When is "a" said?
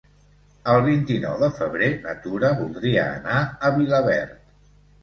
3.45-3.73